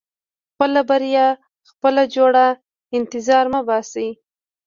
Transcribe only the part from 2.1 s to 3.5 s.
جوړوه، انتظار